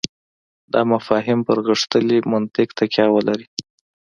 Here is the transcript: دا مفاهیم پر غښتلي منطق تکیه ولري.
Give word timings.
دا 0.73 0.81
مفاهیم 0.91 1.39
پر 1.47 1.57
غښتلي 1.67 2.17
منطق 2.31 2.67
تکیه 2.79 3.07
ولري. 3.15 3.47